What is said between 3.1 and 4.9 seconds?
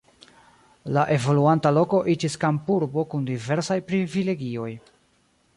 kun diversaj privilegioj.